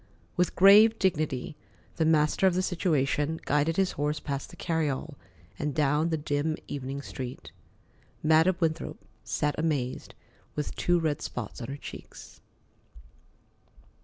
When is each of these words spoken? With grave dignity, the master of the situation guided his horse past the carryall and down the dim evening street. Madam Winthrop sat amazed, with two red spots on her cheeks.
With 0.35 0.55
grave 0.55 0.97
dignity, 0.97 1.55
the 1.97 2.05
master 2.05 2.47
of 2.47 2.55
the 2.55 2.63
situation 2.63 3.39
guided 3.45 3.77
his 3.77 3.91
horse 3.91 4.19
past 4.19 4.49
the 4.49 4.55
carryall 4.55 5.13
and 5.59 5.75
down 5.75 6.09
the 6.09 6.17
dim 6.17 6.57
evening 6.67 7.03
street. 7.03 7.51
Madam 8.23 8.55
Winthrop 8.59 8.97
sat 9.23 9.53
amazed, 9.59 10.15
with 10.55 10.73
two 10.75 10.99
red 10.99 11.21
spots 11.21 11.61
on 11.61 11.67
her 11.67 11.77
cheeks. 11.77 12.41